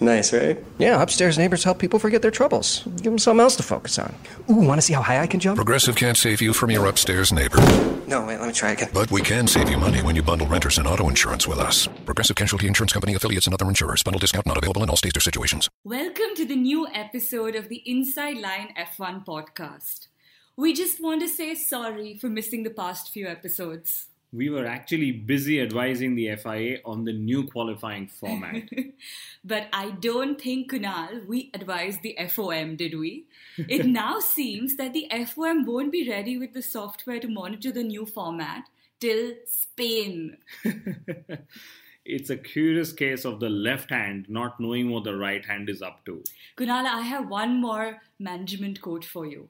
[0.00, 0.62] Nice, right?
[0.78, 2.82] Yeah, upstairs neighbors help people forget their troubles.
[2.96, 4.14] Give them something else to focus on.
[4.50, 5.56] Ooh, want to see how high I can jump?
[5.56, 7.58] Progressive can't save you from your upstairs neighbor,
[8.06, 8.90] No, wait, let me try again.
[8.92, 11.86] but we can save you money when you bundle renters and auto insurance with us.
[12.04, 14.02] Progressive Casualty Insurance Company affiliates and other insurers.
[14.02, 15.68] Bundle discount not available in all states or situations.
[15.84, 20.08] Welcome to the new episode of the Inside Line F1 podcast.
[20.56, 24.06] We just want to say sorry for missing the past few episodes.
[24.34, 28.68] We were actually busy advising the FIA on the new qualifying format.
[29.44, 33.26] But I don't think, Kunal, we advised the FOM, did we?
[33.58, 37.82] It now seems that the FOM won't be ready with the software to monitor the
[37.82, 38.64] new format
[39.00, 40.38] till Spain.
[42.04, 45.82] it's a curious case of the left hand not knowing what the right hand is
[45.82, 46.24] up to.
[46.56, 49.48] Kunal, I have one more management quote for you.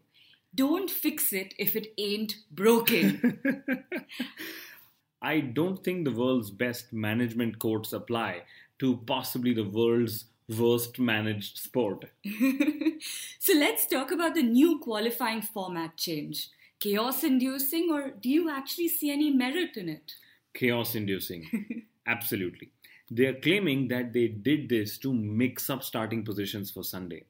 [0.54, 3.42] Don't fix it if it ain't broken.
[5.24, 8.42] I don't think the world's best management codes apply
[8.78, 12.04] to possibly the world's worst managed sport.
[13.38, 16.50] so let's talk about the new qualifying format change.
[16.78, 20.12] Chaos inducing, or do you actually see any merit in it?
[20.52, 21.86] Chaos inducing.
[22.06, 22.70] Absolutely.
[23.10, 27.24] They are claiming that they did this to mix up starting positions for Sunday.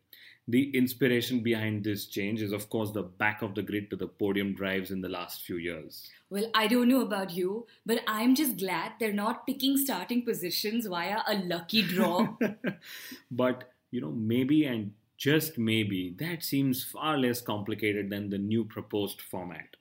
[0.46, 4.08] The inspiration behind this change is, of course, the back of the grid to the
[4.08, 6.10] podium drives in the last few years.
[6.28, 10.86] Well, I don't know about you, but I'm just glad they're not picking starting positions
[10.86, 12.36] via a lucky draw.
[13.30, 18.64] but, you know, maybe and just maybe that seems far less complicated than the new
[18.64, 19.76] proposed format.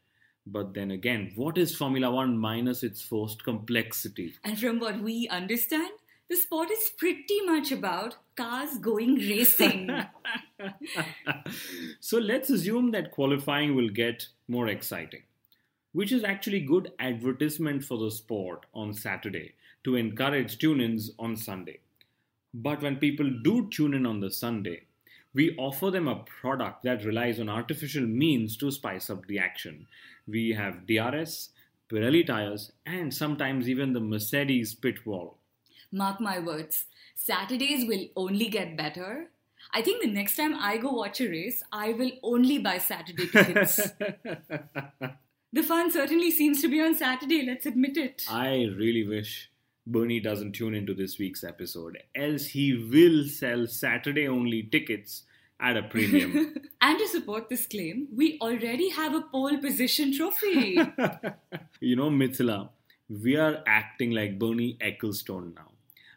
[0.45, 4.35] But then again, what is Formula One minus its forced complexity?
[4.43, 5.91] and from what we understand,
[6.33, 9.87] the sport is pretty much about cars going racing.
[11.99, 15.21] so let's assume that qualifying will get more exciting,
[15.91, 19.53] which is actually good advertisement for the sport on Saturday
[19.83, 21.81] to encourage tune ins on Sunday.
[22.51, 24.85] But when people do tune in on the Sunday,
[25.35, 29.85] we offer them a product that relies on artificial means to spice up the action.
[30.27, 31.49] We have DRS,
[31.91, 35.37] Pirelli tires, and sometimes even the Mercedes pit wall.
[35.93, 39.29] Mark my words, Saturdays will only get better.
[39.71, 43.27] I think the next time I go watch a race, I will only buy Saturday
[43.27, 43.75] tickets.
[45.53, 48.25] the fun certainly seems to be on Saturday, let's admit it.
[48.27, 49.51] I really wish
[49.85, 55.23] Bernie doesn't tune into this week's episode, else he will sell Saturday only tickets
[55.59, 56.55] at a premium.
[56.81, 60.79] and to support this claim, we already have a pole position trophy.
[61.79, 62.69] you know, Mithila,
[63.09, 65.72] we are acting like Bernie Ecclestone now.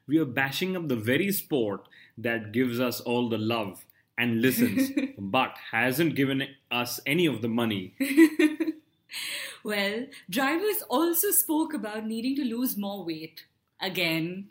[0.08, 3.84] We are bashing up the very sport that gives us all the love
[4.18, 7.94] and listens, but hasn't given us any of the money.
[9.64, 13.44] well, drivers also spoke about needing to lose more weight.
[13.80, 14.48] Again.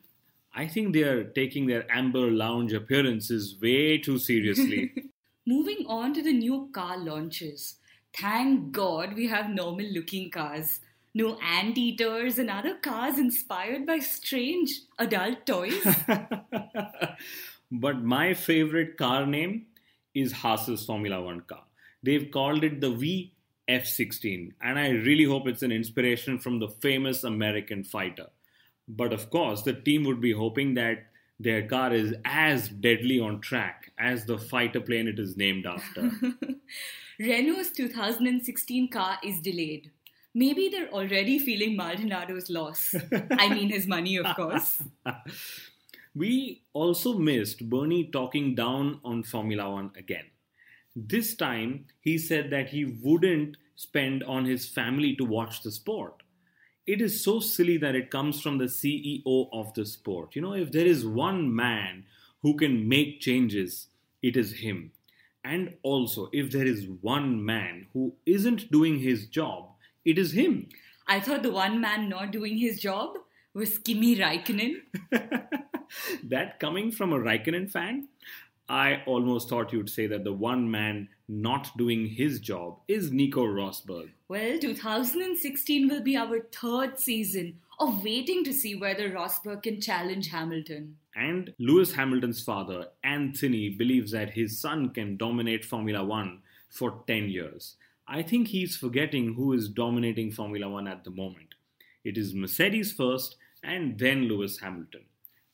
[0.54, 4.94] I think they are taking their Amber Lounge appearances way too seriously.
[5.48, 7.76] Moving on to the new car launches.
[8.18, 10.80] Thank God we have normal looking cars.
[11.18, 15.82] No anteaters and other cars inspired by strange adult toys.
[17.72, 19.68] but my favorite car name
[20.14, 21.64] is Haas's Formula One car.
[22.04, 23.32] They've called it the
[23.70, 28.28] VF16, and I really hope it's an inspiration from the famous American fighter.
[28.86, 31.06] But of course, the team would be hoping that
[31.40, 36.12] their car is as deadly on track as the fighter plane it is named after.
[37.20, 39.92] Renault's 2016 car is delayed.
[40.36, 42.94] Maybe they're already feeling Maldonado's loss.
[43.32, 44.84] I mean, his money, of course.
[46.16, 50.26] we also missed Bernie talking down on Formula One again.
[50.96, 56.22] This time, he said that he wouldn't spend on his family to watch the sport
[56.86, 60.36] it is so silly that it comes from the CEO of the sport.
[60.36, 62.06] You know, if there is one man
[62.42, 63.88] who can make changes,
[64.22, 64.92] it is him.
[65.44, 69.70] And also, if there is one man who isn't doing his job,
[70.06, 70.70] it is him.
[71.08, 73.18] I thought the one man not doing his job
[73.54, 74.76] was Kimi Raikkonen.
[76.24, 78.08] that coming from a Raikkonen fan?
[78.68, 83.46] I almost thought you'd say that the one man not doing his job is Nico
[83.46, 84.10] Rosberg.
[84.28, 90.30] Well, 2016 will be our third season of waiting to see whether Rosberg can challenge
[90.30, 90.98] Hamilton.
[91.16, 97.30] And Lewis Hamilton's father, Anthony, believes that his son can dominate Formula One for 10
[97.30, 97.76] years.
[98.08, 101.56] I think he's forgetting who is dominating Formula One at the moment.
[102.04, 105.06] It is Mercedes first and then Lewis Hamilton.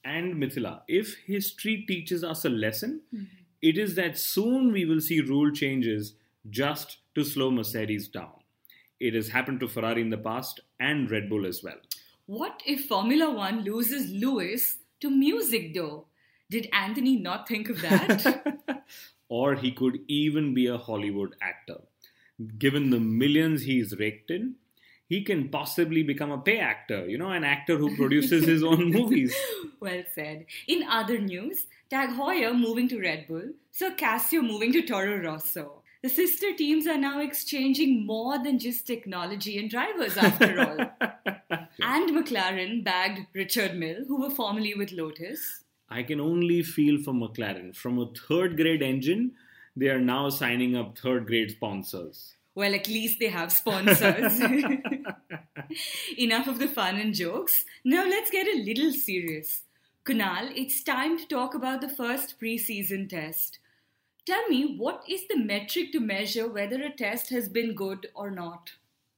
[0.04, 3.26] And Mithila, if history teaches us a lesson, mm-hmm.
[3.62, 6.16] it is that soon we will see rule changes
[6.50, 8.34] just to slow Mercedes down.
[9.00, 11.78] It has happened to Ferrari in the past and Red Bull as well.
[12.26, 16.08] What if Formula One loses Lewis to music, though?
[16.50, 18.84] Did Anthony not think of that?
[19.30, 21.78] or he could even be a Hollywood actor.
[22.58, 24.56] Given the millions he's raked in,
[25.08, 28.92] he can possibly become a pay actor, you know, an actor who produces his own
[28.98, 29.36] movies.
[29.80, 30.46] well said.
[30.68, 35.82] In other news, Tag Heuer moving to Red Bull, Sir Casio moving to Toro Rosso.
[36.02, 41.10] The sister teams are now exchanging more than just technology and drivers, after all.
[41.80, 45.64] and McLaren bagged Richard Mille, who were formerly with Lotus.
[45.90, 47.76] I can only feel for McLaren.
[47.76, 49.34] From a third grade engine,
[49.76, 52.36] they are now signing up third grade sponsors.
[52.54, 54.40] Well, at least they have sponsors.
[56.18, 57.64] Enough of the fun and jokes.
[57.86, 59.64] Now let's get a little serious.
[60.04, 63.60] Kunal, it's time to talk about the first preseason test.
[64.26, 68.30] Tell me, what is the metric to measure whether a test has been good or
[68.30, 68.72] not?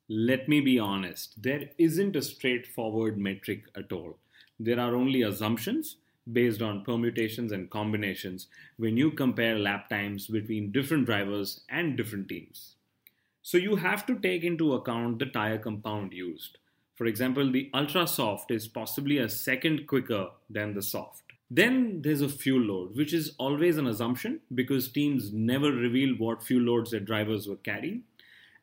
[0.08, 4.18] Let me be honest, there isn't a straightforward metric at all.
[4.60, 5.98] There are only assumptions
[6.32, 8.48] based on permutations and combinations
[8.78, 12.76] when you compare lap times between different drivers and different teams.
[13.42, 16.58] So you have to take into account the tire compound used.
[16.96, 21.24] For example, the ultra soft is possibly a second quicker than the soft.
[21.50, 26.42] Then there's a fuel load, which is always an assumption because teams never reveal what
[26.42, 28.04] fuel loads their drivers were carrying.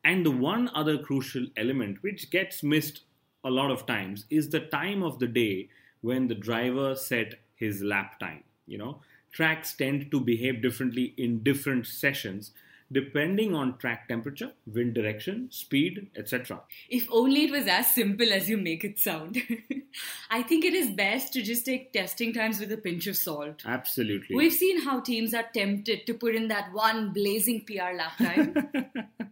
[0.03, 3.03] And the one other crucial element which gets missed
[3.45, 5.69] a lot of times is the time of the day
[6.01, 8.43] when the driver set his lap time.
[8.67, 12.51] You know, tracks tend to behave differently in different sessions
[12.93, 16.61] depending on track temperature, wind direction, speed, etc.
[16.89, 19.41] If only it was as simple as you make it sound.
[20.31, 23.62] I think it is best to just take testing times with a pinch of salt.
[23.65, 24.35] Absolutely.
[24.35, 28.71] We've seen how teams are tempted to put in that one blazing PR lap time.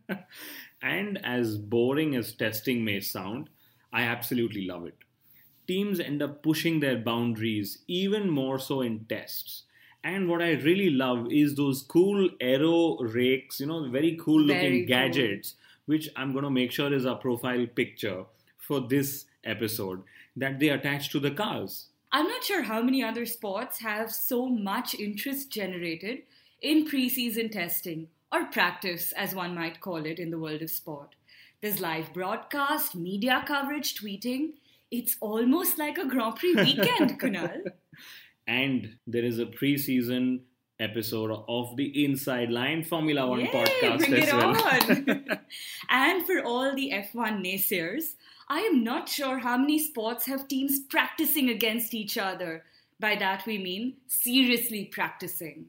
[0.82, 3.50] and as boring as testing may sound,
[3.92, 4.96] I absolutely love it.
[5.68, 9.62] Teams end up pushing their boundaries even more so in tests
[10.04, 14.60] and what I really love is those cool aero rakes, you know, very cool looking
[14.60, 15.94] very gadgets, cool.
[15.94, 18.24] which I'm going to make sure is our profile picture
[18.56, 20.02] for this episode
[20.36, 21.88] that they attach to the cars.
[22.12, 26.22] I'm not sure how many other sports have so much interest generated
[26.62, 31.16] in preseason testing or practice, as one might call it in the world of sport.
[31.60, 34.52] There's live broadcast, media coverage, tweeting.
[34.90, 37.62] It's almost like a Grand Prix weekend, Kunal.
[38.46, 40.44] and there is a pre-season
[40.80, 45.28] episode of the Inside Line Formula One Yay, podcast bring as it well.
[45.30, 45.38] On.
[45.90, 48.14] and for all the F1 naysayers,
[48.48, 52.64] I am not sure how many sports have teams practicing against each other.
[53.00, 55.66] By that we mean seriously practicing.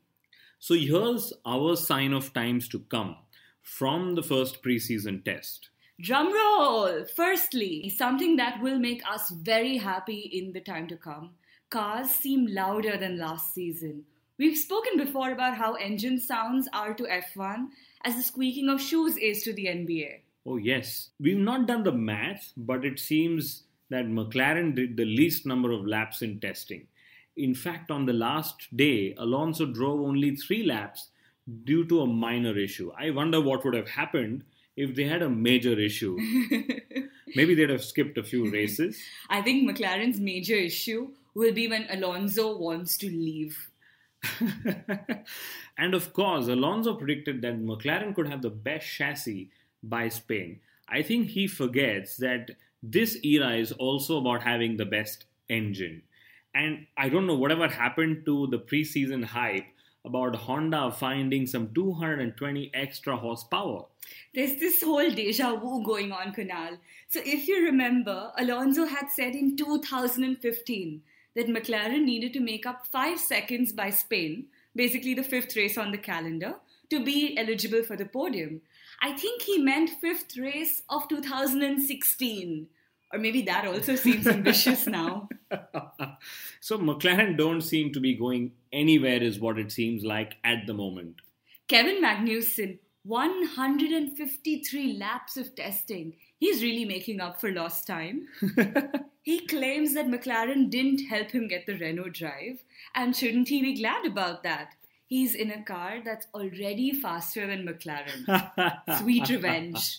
[0.60, 3.18] So here's our sign of times to come
[3.62, 5.70] from the first preseason test.
[6.02, 7.04] Drum roll!
[7.14, 11.32] Firstly, something that will make us very happy in the time to come
[11.70, 14.06] cars seem louder than last season.
[14.38, 17.68] We've spoken before about how engine sounds are to F1
[18.06, 20.22] as the squeaking of shoes is to the NBA.
[20.46, 21.10] Oh, yes.
[21.20, 25.86] We've not done the math, but it seems that McLaren did the least number of
[25.86, 26.88] laps in testing.
[27.36, 31.10] In fact, on the last day, Alonso drove only three laps
[31.66, 32.92] due to a minor issue.
[32.98, 34.44] I wonder what would have happened
[34.80, 36.18] if they had a major issue.
[37.36, 38.98] Maybe they'd have skipped a few races.
[39.30, 43.70] I think McLaren's major issue will be when Alonso wants to leave.
[45.78, 49.52] and of course, Alonso predicted that McLaren could have the best chassis
[49.84, 50.62] by Spain.
[50.88, 56.04] I think he forgets that this era is also about having the best engine.
[56.56, 59.66] And I don't know whatever happened to the preseason hype
[60.06, 63.86] about Honda finding some 220 extra horsepower.
[64.34, 66.78] There's this whole deja vu going on, Kunal.
[67.10, 71.02] So, if you remember, Alonso had said in 2015
[71.36, 75.92] that McLaren needed to make up five seconds by Spain, basically the fifth race on
[75.92, 76.56] the calendar,
[76.90, 78.62] to be eligible for the podium.
[79.02, 82.68] I think he meant fifth race of 2016.
[83.12, 85.30] Or maybe that also seems ambitious now.
[86.60, 90.74] so McLaren don't seem to be going anywhere, is what it seems like at the
[90.74, 91.16] moment.
[91.68, 96.14] Kevin Magnussen, 153 laps of testing.
[96.38, 98.28] He's really making up for lost time.
[99.24, 102.64] he claims that McLaren didn't help him get the Renault drive,
[102.96, 104.76] and shouldn't he be glad about that?
[105.08, 109.00] He's in a car that's already faster than McLaren.
[109.00, 109.98] Sweet revenge.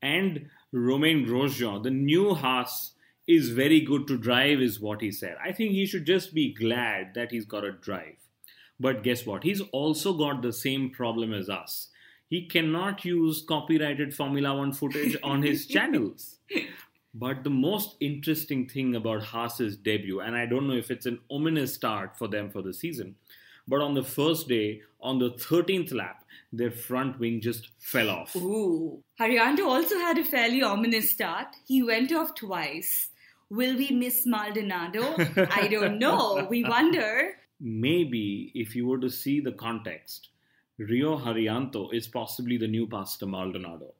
[0.00, 2.92] and Romain Grosjean, the new Haas
[3.28, 5.36] is very good to drive, is what he said.
[5.44, 8.16] I think he should just be glad that he's got a drive.
[8.80, 9.44] But guess what?
[9.44, 11.88] He's also got the same problem as us.
[12.28, 16.38] He cannot use copyrighted Formula One footage on his channels.
[17.14, 21.20] But the most interesting thing about Haas's debut, and I don't know if it's an
[21.30, 23.16] ominous start for them for the season,
[23.68, 26.21] but on the first day, on the 13th lap,
[26.52, 28.36] their front wing just fell off.
[28.36, 29.02] Ooh.
[29.18, 31.48] Haryanto also had a fairly ominous start.
[31.66, 33.08] He went off twice.
[33.48, 35.14] Will we miss Maldonado?
[35.50, 36.46] I don't know.
[36.48, 37.34] We wonder.
[37.60, 40.28] Maybe if you were to see the context,
[40.78, 43.94] Rio Haryanto is possibly the new Pastor Maldonado.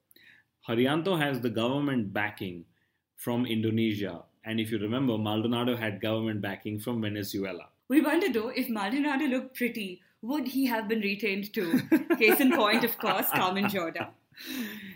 [0.69, 2.65] Haryanto has the government backing
[3.17, 7.69] from Indonesia, and if you remember, Maldonado had government backing from Venezuela.
[7.89, 11.81] We wonder though if Maldonado looked pretty, would he have been retained too?
[12.19, 14.07] Case in point, of course, Carmen Jordan.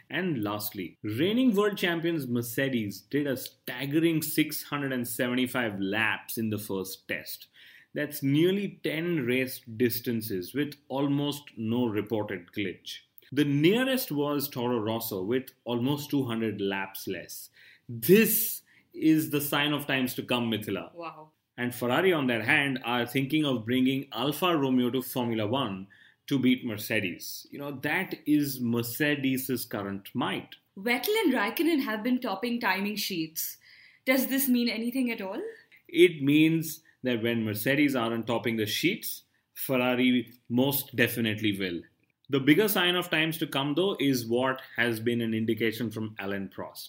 [0.09, 7.49] And lastly, reigning world champions Mercedes did a staggering 675 laps in the first test.
[7.95, 12.99] That's nearly 10 race distances with almost no reported glitch.
[13.33, 17.51] The nearest was Toro Rosso with almost 200 laps less.
[17.89, 18.63] This
[18.95, 20.95] is the sign of times to come, Mithila.
[20.95, 21.31] Wow.
[21.59, 25.87] And Ferrari, on their hand, are thinking of bringing Alfa Romeo to Formula One
[26.27, 27.47] to beat Mercedes.
[27.51, 30.57] You know, that is Mercedes' current might.
[30.79, 33.57] Vettel and Raikkonen have been topping timing sheets.
[34.05, 35.41] Does this mean anything at all?
[35.89, 39.23] It means that when Mercedes aren't topping the sheets,
[39.55, 41.81] Ferrari most definitely will.
[42.29, 46.15] The bigger sign of times to come, though, is what has been an indication from
[46.19, 46.89] Alain Prost.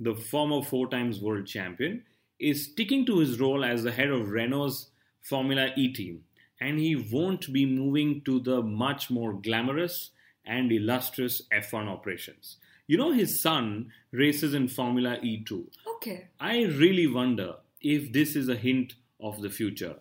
[0.00, 2.04] The former four times world champion
[2.38, 4.90] is sticking to his role as the head of Renault's
[5.22, 6.24] Formula E team,
[6.60, 10.10] and he won't be moving to the much more glamorous
[10.44, 12.56] and illustrious F1 operations.
[12.86, 15.68] You know, his son races in Formula E too.
[15.96, 16.28] Okay.
[16.38, 19.96] I really wonder if this is a hint of the future.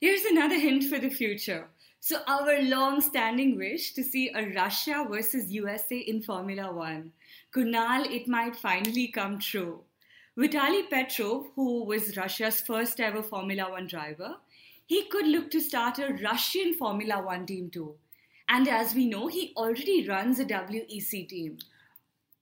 [0.00, 1.68] Here's another hint for the future.
[2.02, 7.12] So, our long standing wish to see a Russia versus USA in Formula One.
[7.52, 9.80] Kunal, it might finally come true.
[10.40, 14.36] Vitaly Petrov, who was Russia's first ever Formula One driver,
[14.86, 17.96] he could look to start a Russian Formula One team too.
[18.48, 21.58] And as we know, he already runs a WEC team.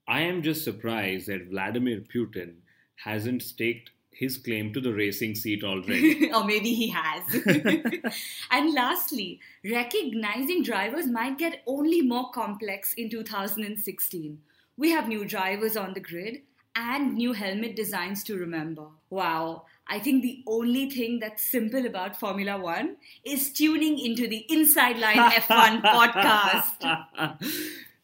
[0.07, 2.59] I am just surprised that Vladimir Putin
[2.95, 6.31] hasn't staked his claim to the racing seat already.
[6.33, 7.25] or maybe he has.
[8.53, 14.39] and lastly, recognizing drivers might get only more complex in 2016.
[14.77, 16.43] We have new drivers on the grid
[16.77, 18.87] and new helmet designs to remember.
[19.11, 24.45] Wow, I think the only thing that's simple about Formula One is tuning into the
[24.51, 27.39] Inside Line F1 podcast.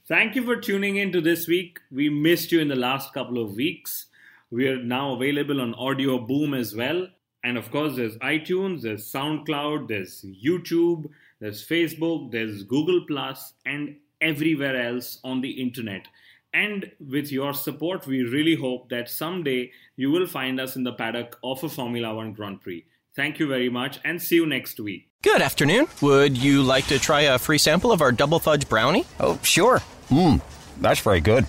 [0.06, 1.78] Thank you for tuning in to this week.
[1.90, 4.06] We missed you in the last couple of weeks.
[4.50, 7.09] We are now available on Audio Boom as well.
[7.42, 13.97] And of course, there's iTunes, there's SoundCloud, there's YouTube, there's Facebook, there's Google Plus, and
[14.23, 16.06] everywhere else on the internet.
[16.54, 20.92] And with your support, we really hope that someday you will find us in the
[20.92, 22.84] paddock of a Formula One Grand Prix.
[23.16, 25.08] Thank you very much and see you next week.
[25.23, 25.87] Good afternoon.
[26.00, 29.04] Would you like to try a free sample of our double fudge brownie?
[29.18, 29.80] Oh, sure.
[30.11, 30.40] Mmm,
[30.80, 31.44] that's very good.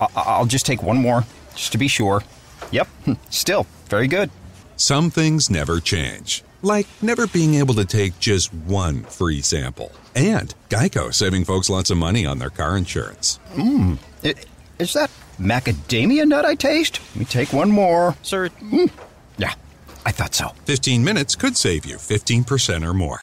[0.00, 2.22] I- I'll just take one more, just to be sure.
[2.72, 2.88] Yep,
[3.30, 4.30] still very good.
[4.76, 9.92] Some things never change, like never being able to take just one free sample.
[10.14, 13.38] And Geico saving folks lots of money on their car insurance.
[13.56, 17.00] I- Is that macadamia nut I taste?
[17.10, 18.16] Let me take one more.
[18.22, 18.86] Sir, hmm.
[19.36, 19.54] Yeah,
[20.06, 20.48] I thought so.
[20.64, 23.20] 15 minutes could save you 15% or more.